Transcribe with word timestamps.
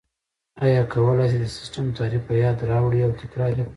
ایا 0.63 0.81
کولای 0.93 1.27
شئ 1.31 1.39
د 1.41 1.45
سیسټم 1.57 1.85
تعریف 1.97 2.23
په 2.29 2.33
یاد 2.43 2.57
راوړئ 2.69 2.99
او 3.03 3.11
تکرار 3.21 3.51
یې 3.59 3.65
کړئ؟ 3.65 3.67